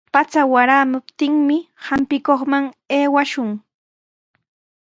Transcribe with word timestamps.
Pacha 0.13 0.41
waraptinmi 0.53 1.57
hampikuqman 1.89 2.65
aywashun. 2.97 3.49